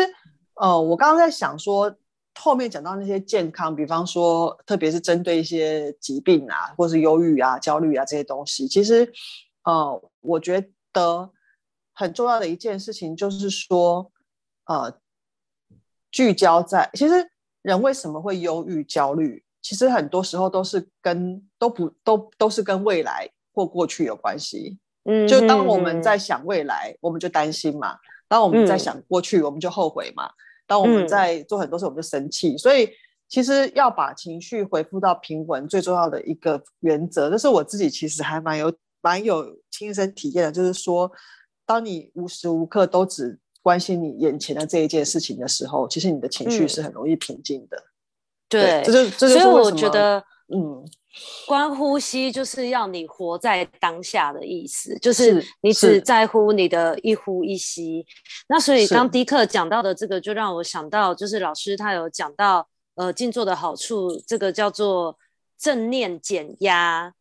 [0.54, 1.94] 呃，我刚刚在想说。
[2.40, 9.08] 后面讲到那些健康，比方说，特别是针对一些疾病啊，或是忧郁啊、焦虑啊这些东西，其实，
[9.62, 11.30] 呃，我觉得
[11.92, 14.10] 很重要的一件事情就是说，
[14.64, 14.98] 呃，
[16.10, 17.30] 聚焦在其实
[17.64, 24.78] 人为什么会忧郁、焦虑，其实很多时候都是跟都不都都是跟未来或过去有关系。
[25.06, 27.96] 嗯，就当我们在想未来，我们就担心嘛；
[28.28, 30.30] 当我们在想过去，我们就后悔嘛。
[30.66, 32.54] 当我们在做很多事，我们就生气。
[32.54, 32.90] 嗯、所以，
[33.28, 40.52] 其实要把情绪恢复到平稳，最重要的一个原则，这是我自己其实还蛮有蛮有亲身体验的。
[40.52, 41.10] 就是说，
[41.66, 47.76] 当你无时无刻都只关心你眼前的这一件事情的时候，其实你的情绪是很容易平静的。
[47.78, 47.88] 嗯、
[48.48, 50.22] 对，这就这就是我觉得，
[50.54, 50.84] 嗯。
[51.46, 58.04] 观呼吸就是要你活在当下的意思，就是你只在乎你的一呼一吸。
[58.48, 65.16] 那所以当迪克讲到的这个，就让我想到，就是老师他有讲到，呃，静坐的好处，这个叫做
[65.56, 67.14] 正念减压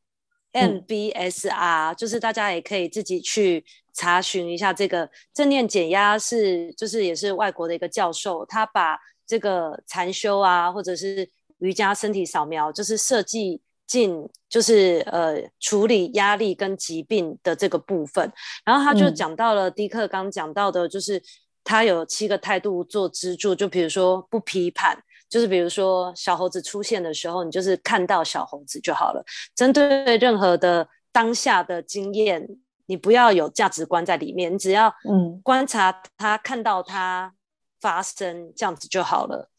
[0.53, 13.61] （MBSR），就是大家也可以自己去查询一下，这个正念减压是就是也是外国的一个教授，他把这个禅修啊，或者是瑜伽身体扫描，就是设计。
[13.85, 18.31] 进就是呃处理压力跟疾病的这个部分，
[18.65, 21.21] 然后他就讲到了迪克刚讲到的，就是
[21.65, 24.97] 他有七个态度做支柱，就比如说不批判，
[25.33, 29.25] 就是比如说小猴子出现的时候，你就是看到小猴子就好了。
[29.55, 32.47] 针对任何的当下的经验，
[32.85, 37.33] 你不要有价值观在里面，你只要嗯观察它，看到它
[37.81, 39.49] 发生这样子就好了。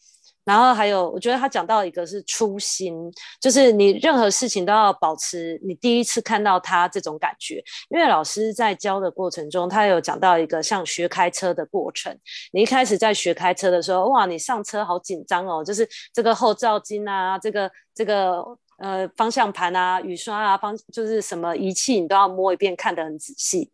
[0.45, 2.95] 然后还有，我觉得他讲到一个是初心，
[3.41, 7.63] 就是你任何事情都要保持你第一次看到他这种感觉。
[7.89, 12.15] 因为老师在教的过程中，他有讲到一个像学开车的过程。
[12.53, 18.45] 你一开始在学开车的时候，哇，你上车好紧张哦，就是这个后照镜啊，这个这个
[18.79, 23.71] 呃方向盘啊，雨刷啊，方就是什么仪器你都要摸一遍，看得很仔细。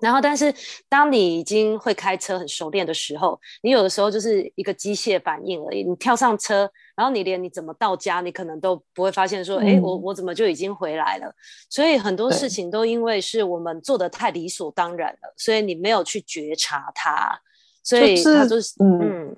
[0.00, 0.52] 然后，但是
[0.88, 5.82] 当你已经会开车很熟练的时候，你有的时候就是一个机械反应而已。
[5.82, 11.30] 你跳上车，然后你连你怎么到家，你可能都不会发现说，哎、嗯，我我怎么就已经回来了？
[11.68, 17.38] 所以很多事情都因为是我们做的太理所当然了，所以你没有去觉察它。
[17.82, 19.36] 所以它就是，是嗯，嗯，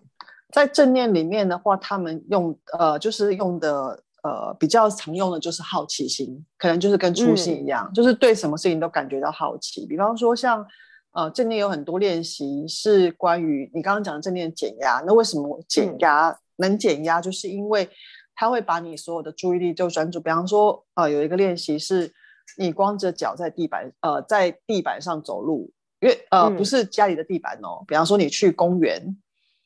[0.52, 4.02] 在正念里面的话，他们用呃，就是用的。
[4.22, 9.84] 呃，比较常用的就是好奇心，可能就是跟初心一样，嗯，就是对什么事情都感觉到好奇。
[9.84, 10.64] 比方说像，
[11.10, 15.02] 呃正念有很多练习是关于你刚刚讲的正念减压。
[15.04, 17.20] 那为什么减压，嗯，能减压？
[17.20, 17.90] 就是因为
[18.36, 20.20] 它会把你所有的注意力就专注。
[20.20, 22.12] 比方说，呃，有一个练习是
[22.56, 27.82] 你光着脚在地板，呃，在地板上走路，因为呃，嗯，不是家里的地板哦。
[27.88, 29.16] 比方说你去公园，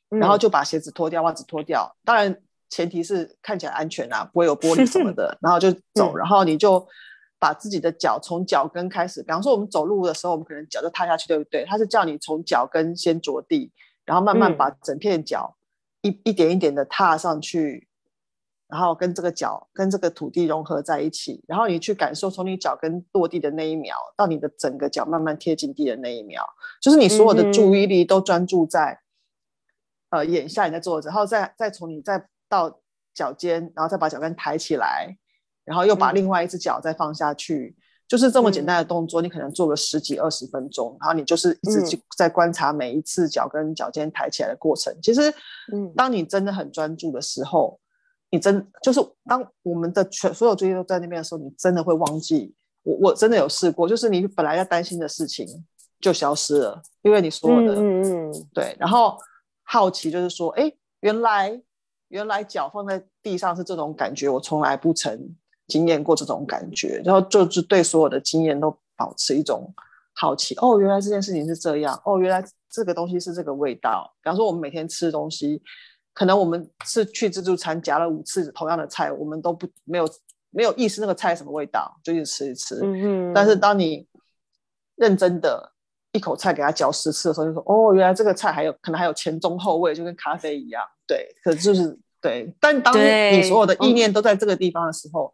[0.08, 2.34] 然后就把鞋子脱掉，袜子脱掉，当然。
[2.68, 6.86] 前提是看起来安全啊，不会有玻璃什么的，然后就走，嗯，然后你就
[7.38, 11.64] 把自己的脚从脚跟开始，比方说我们走路的时候，我们可能脚就踏下去，对不对？
[11.64, 13.70] 他是叫你从脚跟先着地，
[14.04, 15.56] 然后慢慢把整片脚
[16.02, 17.86] 一、嗯、一点一点的踏上去，
[18.68, 26.44] 然后跟这个脚跟这个土地融合在一起，然后你去感受从你脚跟落地的那一秒到你的整个脚慢慢贴近地的那一秒，
[26.80, 29.00] 就是你所有的注意力都专注在、
[30.10, 32.80] 嗯、呃眼下你在做的，然后再再从你在到
[33.14, 35.16] 脚尖，然后再把脚跟抬起来，
[35.64, 44.92] 然后又把另外一只脚再放下去，嗯、就是这么简单的动作，嗯、你可能做个十几二十分钟，然后你就是一直在观察每一次脚跟脚尖抬起来的过程。
[44.92, 45.32] 嗯、其实，
[45.94, 47.78] 当你真的很专注的时候，
[48.30, 52.54] 你真就是当我们的全所有注意力都在那边的时候，你真的会忘记。
[52.82, 55.44] 我我真的有试过，就是你本来要担心的事情
[56.00, 59.18] 就消失了，因为你所有的嗯嗯对，然后
[59.64, 61.60] 好奇就是说，哎，原来
[62.08, 65.18] 原来脚放在地上是这种感觉，我从来不曾
[65.66, 69.72] 经验过这种感觉，然后就是对所有的经验都保持一种
[70.14, 70.54] 好奇。
[70.56, 74.14] 哦，原来这件事情是这样，哦，原来这个东西是这个味道。
[74.22, 75.62] 比方说，我们每天吃东西，
[76.12, 80.08] 可能我们是去自助餐夹了五次同样的菜，我们都不没有。
[80.50, 82.80] 没有意识那个菜什么味道，就一直吃一吃。
[82.82, 84.06] 嗯，但是当你
[84.94, 85.70] 认真的
[86.16, 90.82] 一口菜给他嚼十次的时候，就说哦，原来这个菜还有可能还有前中后味，就跟咖啡一样。
[91.06, 92.50] 对，可是就是对。
[92.58, 95.30] 但当你所有的意念都在这个地方的时候，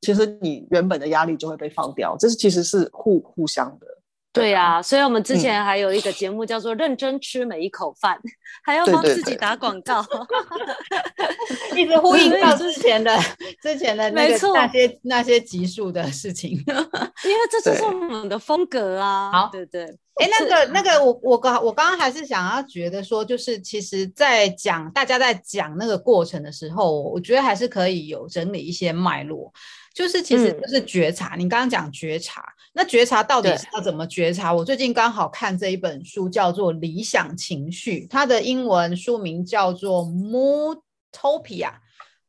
[0.00, 2.16] 其实你原本的压力就会被放掉。
[2.18, 3.86] 这是其实是互互相的。
[4.32, 8.30] 对呀、啊，所以我们之前还有一个节目叫做“认真吃每一口饭”，嗯、
[8.64, 13.14] 还要帮自己打广告，对对对一直呼应到之前的
[13.62, 19.30] 之前的那个那些那些集数的事情， 因为这就是我们的风格啊。
[19.30, 19.84] 好，对对。
[20.16, 29.50] 哎，那个那个，我我刚我刚刚还是想要觉得说，就是其实，在讲大家在讲那个过程的时候，我觉得还是可以有整理一些脉络。
[29.94, 34.52] 就是其实就是觉察，嗯、你刚刚讲觉察，那觉察到底是要怎么觉察？
[34.52, 41.72] 我最近刚好看这一本书，叫做《理想情绪》，它的英文书名叫做 Moodtopia，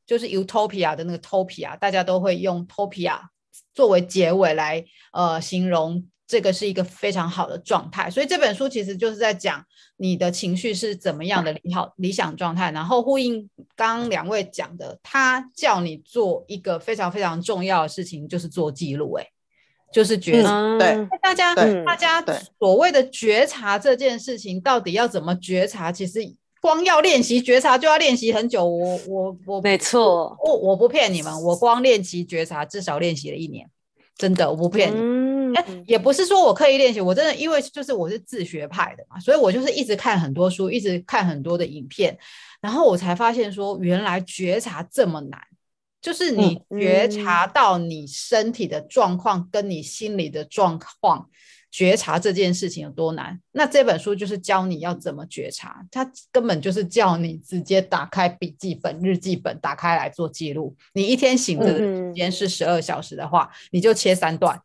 [0.06, 3.20] 就是 Utopia 的那个 Topia，大家都会用 Topia
[3.74, 6.08] 作为结尾来呃形容。
[6.26, 9.64] 这个是一个非常好的状态，所以这本书其实就是在讲
[9.98, 19.28] 你的情绪是怎么样的理好理想状态，然后呼应刚刚两位讲的，他叫你做一个非常非常重要的事情，就是做记录，哎，
[19.92, 20.50] 就是觉察。
[20.50, 21.54] 嗯、对，大家
[21.86, 22.24] 大家
[22.58, 25.92] 所谓的觉察这件事情，到底要怎么觉察？
[25.92, 26.20] 其实
[26.62, 28.66] 光要练习觉察就要练习很久。
[28.66, 33.70] 我我我，没错，我我不骗你们，我光练习觉察至少练习了一年，
[34.18, 35.00] 真的，我不骗你。
[35.00, 42.18] 嗯哎，也不是说我刻意练习，我真的因为就是我是自学派的嘛，所以我就是一直看很多书，一直看很多的影片，
[42.60, 45.40] 然后我才发现说，原来觉察这么难，
[46.02, 51.30] 就是你觉察到你身体的状况跟你心理的状况，
[51.74, 53.42] 觉察这件事情有多难。
[53.54, 60.76] 那这本书就是教你要怎么觉察，它根本就是叫你直接打开笔记本、日记本，打开来做记录。
[60.94, 64.62] 你一天醒着的时间是十二小时的话，你就切三段。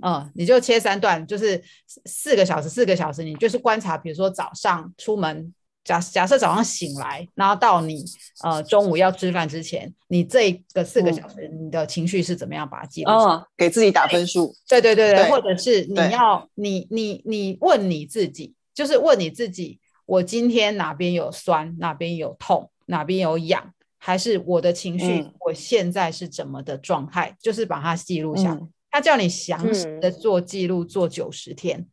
[0.00, 1.60] 嗯，你就切三段，就是
[2.04, 5.52] 四个小时，四个小时，你就是观察，比如说早上出门，
[5.88, 8.04] 假假设早上醒来，然后到你
[8.44, 13.10] 呃中午要吃饭之前，你这个四个小时，你的情绪是怎么样把它记录？
[13.10, 14.54] 哦，给自己打分数。
[14.68, 27.34] 对对对对，对或者是你要你你你问你自己，就是问你自己，我今天哪边有酸，哪边有痛，哪边有痒，还是我的情绪，嗯、我现在是怎么的状态？
[27.40, 28.60] 就是把它记录下来。
[28.60, 31.86] 嗯他叫你详细的做记录，嗯、做九十天。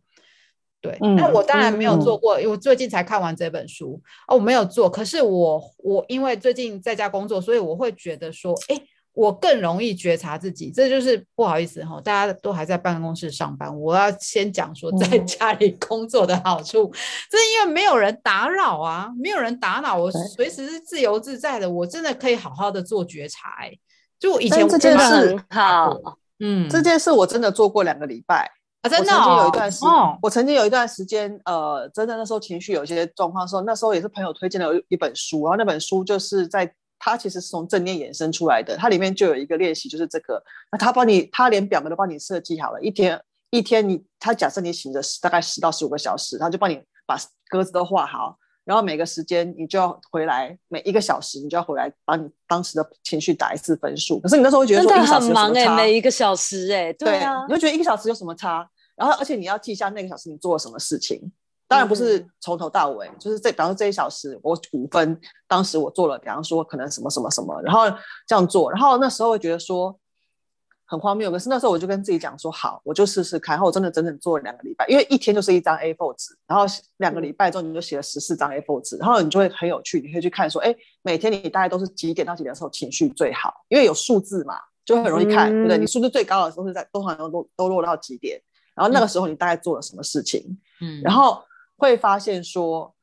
[0.85, 4.87] 对，那、嗯、我当然没有做过，因为我最近才看完这本书哦，我没有做。
[4.87, 8.79] 可是我我因为最近在家工作，所以我会觉得说，哎，
[9.13, 10.69] 我更容易觉察自己。
[10.69, 16.93] 这就是不好意思哈，大家都还在办公室上班，我要先讲说在家里工作的好处。
[17.31, 23.49] 这、嗯、因为没有人打扰啊，没有人打扰我，随时是自由自在的，我真的可以好好的做觉察。
[23.61, 23.73] 哎，
[24.19, 25.97] 就以前这件事好。
[26.39, 28.51] 嗯，这件事我真的做过两个礼拜
[28.85, 29.19] 啊，真的、哦。
[29.21, 43.19] 我曾经有一段时，哦、我曾经有一段时间，呃，真的那时候情绪有一些状况的时候，那时候也是朋友推荐了一本书，然后那本书就是在它其实是从正念衍生出来的，它里面就有一个练习，就是这个，那他帮你，他连表格都帮你设计好了，一天
[43.49, 47.17] 一天你，他假设你醒着大概十到十五个小时，他就帮你把
[47.49, 48.37] 格子都画好。
[48.63, 54.19] 然后每个时间你就要回来，每一个小时你就要回来，把你当时的情绪打一次分数。
[54.21, 55.45] 可是你那时候会觉得说一个小时有什么差？
[55.45, 58.67] 真的很忙哎，每一个小时哎，对啊，对，你会觉得一个小时有什么差？
[58.95, 61.31] 然后而且你要记一下那个小时你做了什么事情。
[61.67, 67.89] 当然不是从头到尾，嗯、就是这，比方说这一小时我五分，当时我做了，比方说可能什么什么什么，然后
[68.27, 69.99] 这样做，然后那时候会觉得说。
[70.87, 73.55] 很荒谬，可是那时候我就跟自己讲说，好，我就试试看。
[73.55, 76.63] 然后我真的整整做了两个礼拜，因为一天就是一张 A4 纸，然后
[76.97, 83.51] 两个礼拜之后你就写了十四张 A4 纸，然后你就会很有趣，你可以去看说，哎，每天你大概都是几点到几点的时候情绪最好？
[83.69, 85.77] 因为有数字嘛，就很容易看，嗯、对不对？
[85.79, 88.39] 你数字最高的时候是在多少都都落到几点？
[88.75, 90.59] 然后那个时候你大概做了什么事情？
[90.81, 91.41] 嗯，然后
[91.77, 92.93] 会发现说，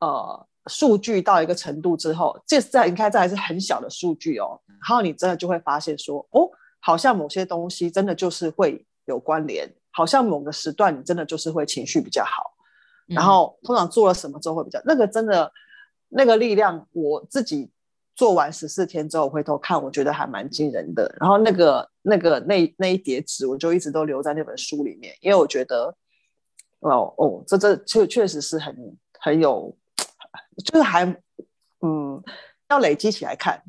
[0.00, 6.48] 呃，数据到一个程度之后，这在你看这还是很小的数据哦，然后你真的就会发现说，哦。
[6.86, 12.52] 好像某些东西真的就是会有关联，好像某个时段你真的就是会情绪比较好，
[13.08, 15.50] 嗯、然后通常做了什么之后会比较那个真的
[16.10, 17.70] 那个力量，我自己
[18.14, 21.14] 做完十四天之后回头看，我觉得还蛮惊人的。
[21.20, 25.94] 然后那个那个那那一叠纸，我就一直都留在那本书里面，因为我觉得，
[26.80, 29.76] 哦哦，这这确确实是很很有，
[30.64, 31.04] 就是还
[31.80, 32.22] 嗯
[32.68, 33.62] 要累积起来看。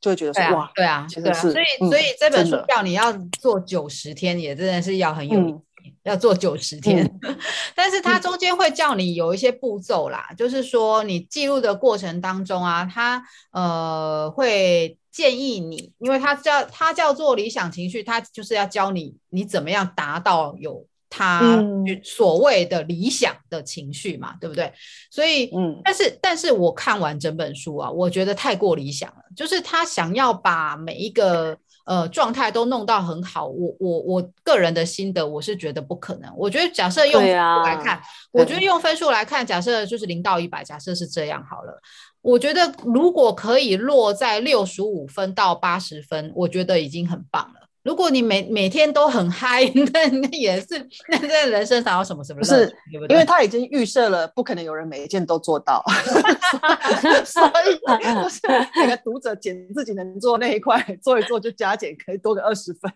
[0.00, 5.60] 就会觉得说、啊、哇，对啊，其实是，对啊，所以、嗯、所以这本书叫你要做九十天，也真的是要很有
[6.02, 7.04] 要做九十天。
[7.22, 7.38] 嗯、
[7.74, 13.22] 但是它中间会叫你有一些步骤啦，嗯、就是说你记录的过程当中啊，它
[13.52, 20.86] 呃会建议你，因为它叫它叫做理想情绪，它就是要教你你怎么样达到有。
[21.10, 21.58] 他
[22.04, 24.70] 所谓的理想的情绪嘛，嗯、对不对？
[25.10, 29.22] 所以，嗯，但是，但是我看完整本书啊，我觉得太过理想了。
[29.34, 31.56] 就是他想要把每一个
[31.88, 36.30] 呃状态都弄到很好，我我我个人的心得，我是觉得不可能。
[36.36, 41.80] 我觉得假设用分数来看，啊、我觉得用分数来看，假设就是零到一百，假设是这样好了。
[42.20, 47.57] 我觉得如果可以落在六十五分到八十分，我觉得已经很棒了。
[47.88, 49.64] 如果你每每天都很嗨，
[49.94, 52.40] 那那也是那在人生想要什么什么？
[52.40, 53.14] 不是，对不对？
[53.14, 55.82] 因为他已经预设了，不可能有人每一件都做到，
[57.24, 58.40] 所以就是
[58.76, 62.92] 每个读者捡自己能做那一块做一做，就加减可以多个二十分。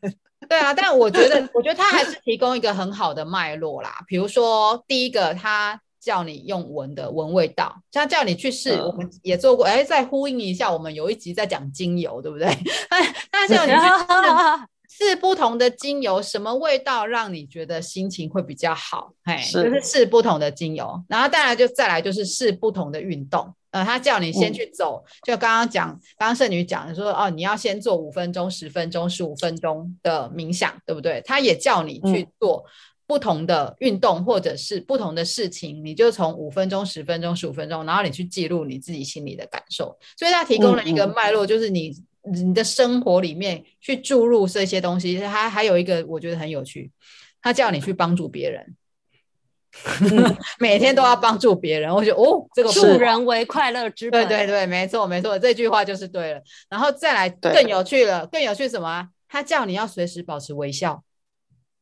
[0.46, 4.04] 对啊，但我觉得，我觉得他还是提供一个很好的脉络啦。
[4.06, 9.64] 比如说，第一个，他叫你用闻的闻味道，他叫你去试，嗯、我们也做过。
[9.64, 12.46] 哎，再呼应一下，我们有一集在讲精油，对不对？
[13.32, 13.78] 他叫你去
[14.98, 15.16] 试。
[15.22, 19.12] 不同的精油，什么味道让你觉得心情会比较好？
[19.24, 23.54] 嘿，是就是试不同的精油，然后当然就再来就是试不同的运动。
[23.70, 25.88] 呃，他叫你先去走，嗯、就刚刚讲，
[26.18, 31.22] 刚刚圣女讲的说，哦，你要先做五分钟、十分钟、十五分钟的冥想，对不对？
[31.24, 32.64] 他也叫你去做
[33.06, 39.96] 不同的运动，或者是不同的事情，嗯、你就从五分钟、十分钟、十五分钟，然后你去记录你自己心里的感受。
[40.18, 41.94] 所以他提供了一个脉络，就是你。
[42.24, 46.90] 你的生活里面去注入这些东西，他还有一个我觉得很有趣，
[47.40, 48.76] 他叫你去帮助别人，
[50.12, 51.92] 嗯、每天都要帮助别人。
[51.92, 54.28] 我觉得哦，这个助人为快乐之本。
[54.28, 56.40] 对对对，没错没错，这句话就是对了。
[56.68, 59.08] 然后再来更有趣了，更有趣什么？
[59.28, 61.02] 他叫你要随时保持微笑。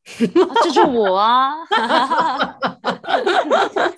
[0.03, 1.55] 啊、这就是我啊！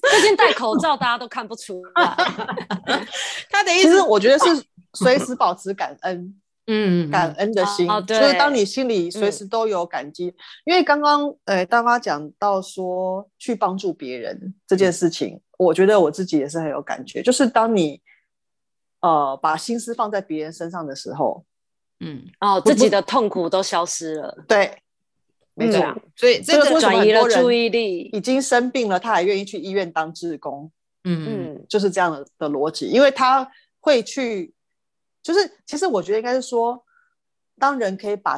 [0.01, 2.15] 最近戴口罩，大家都看不出来。
[3.49, 4.45] 他的意思，我觉得是。
[4.95, 10.27] 随时保持感恩，嗯，感恩的心，哦、就是当你心里随时都有感激。
[10.27, 10.35] 嗯、
[10.65, 17.23] 因为刚刚，呃，大妈讲到说去帮助别人这件事情，嗯、我觉得我自己也是很有感觉。
[17.23, 17.99] 就是当你，
[19.01, 21.43] 呃，把心思放在别人身上的时候，
[21.99, 24.43] 嗯，哦，自己的痛苦都消失了。
[24.47, 24.77] 对，
[25.55, 25.79] 没错。
[25.81, 30.71] 嗯、所以这个转移了注意力，已经生病了，他还愿意去医院当志工。
[31.03, 33.49] 嗯嗯，就是这样的的逻辑，因为他
[33.79, 34.53] 会去。
[35.21, 36.83] 就是，其实我觉得应该是说，
[37.57, 38.37] 当人可以把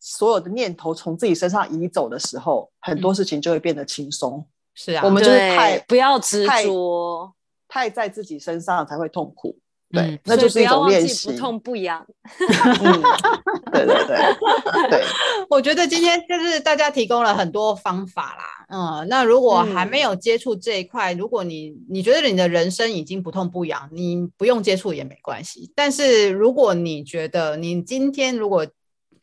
[0.00, 4.42] 所有的念头从自己身上移走的时候，很多事情就会变得轻松。
[4.74, 7.34] 是啊，我们就是太不要执着，
[7.68, 9.58] 太在自己身上才会痛苦。
[9.94, 12.04] 对，那就是一种练习，不痛不痒。
[13.72, 14.16] 对对对
[14.90, 15.02] 对，
[15.48, 18.44] 我觉得今天就是大家提供了很多方法啦。
[18.68, 25.70] 嗯，那如果还没有接触这一块，如果你你觉得你的人生已经不痛不痒，你不用接触也没关系。
[25.74, 28.66] 但是如果你觉得你今天如果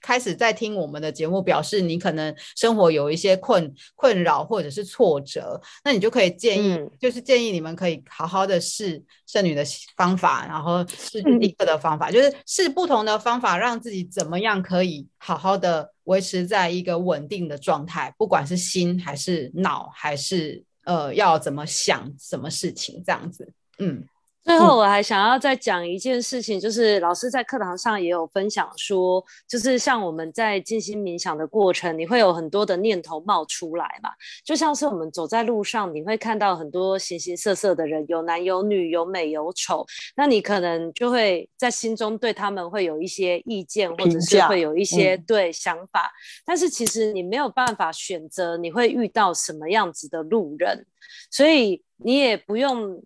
[0.02, 9.64] 开始在听我们的节目，表示你可能生活有一些困困扰或者是挫折，那你就可以建议，嗯、就是建议你们可以好好的试剩女的
[9.96, 24.04] 方法，然后试一个的方法，嗯、就是试不同的方法，让自己怎么样可以好好的维持在一个稳定的状态，不管是心还是脑，还是呃要怎么想什么事情这样子，嗯。
[24.44, 34.10] 最后，我还想要再讲一件事情，就是老师在课堂上也有分享说，就是像我们在静心冥想的过程，你会有很多的念头冒出来嘛，
[34.44, 39.86] 就像是我们走在路上，你会看到很多形形色色的人，有男有女，有美有丑，
[40.16, 50.88] 那你可能就会在心中对他们会有一些意见，或者是会有一些对想法，嗯、但是其实你没有办法选择你会遇到什么样子的路人，
[51.30, 53.04] 所以你也不用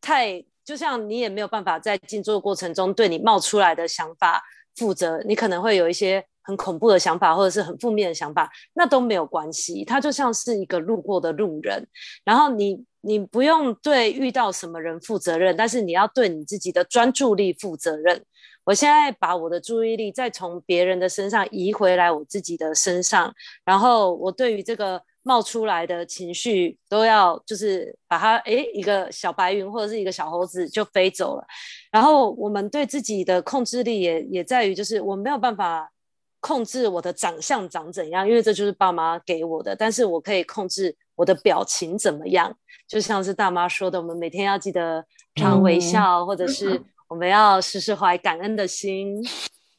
[0.00, 0.44] 太。
[0.66, 4.42] 就像你也没有办法在静坐过程中对你冒出来的想法
[4.74, 9.84] 负责，你可能会有一些很恐怖的想法，或者是很负面的想法，那都没有关系。
[9.84, 11.86] 他就像是一个路过的路人，
[12.24, 18.24] 然后你你不用对遇到什么人负责任，但是你要对你自己的专注力负责任。
[18.64, 23.32] 我现在把我的注意力再从别人的身上移回来我自己的身上，
[23.64, 25.00] 然后我对于这个。
[25.26, 31.44] 冒出来的情绪都要，就是把它，诶，一个小白云或者是一个小猴子就飞走了。
[31.90, 35.90] 然后我们对自己的控制力也也在于，就是我没有办法
[36.38, 39.74] 控制我的长相长怎样，因为这就是爸妈给我的。
[39.74, 42.56] 但是我可以控制我的表情怎么样，
[42.86, 45.04] 就像是大妈说的，我们每天要记得
[45.34, 49.20] 常微笑，嗯、或者是我们要时时怀感恩的心。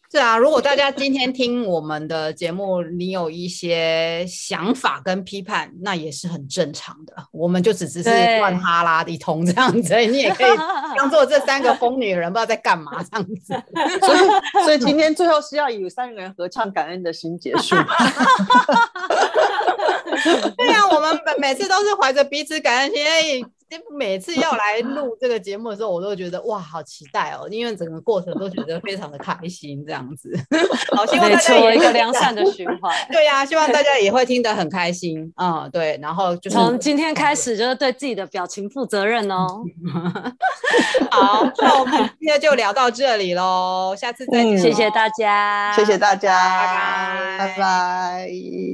[0.10, 7.14] 是啊，如果大家今天听我们的节目，你有一些想法跟批判，那也是很正常的。
[7.32, 8.02] 我们就只是
[8.40, 10.58] 乱哈拉一通这样子，你也可以
[10.98, 13.54] 当做这三个疯女人不知道在干嘛这样子。
[14.00, 14.20] 所以，
[14.64, 17.76] 所以今天最后是要以三个人合唱《感恩的心》结束。
[20.56, 23.06] 对、啊，我们每每次都是怀着彼此感恩心。
[23.06, 23.42] 哎
[23.92, 27.48] 每次要来录这个节目的时候，我都觉得哇，好期待哦！
[27.50, 30.32] 因为整个过程都觉得非常的开心，这样子。
[30.96, 32.96] 好，希望大家有一个良善的循环。
[33.12, 35.32] 对呀、啊，希望大家也会听得很开心。
[35.36, 36.00] 嗯，对。
[36.02, 39.64] 然后就是从今天开始，就是对自己的表情负责任哦。
[41.12, 44.58] 好，那我们今天就聊到这里喽，下次再见、嗯。
[44.58, 48.58] 谢谢大家，谢谢大家，拜拜，拜拜。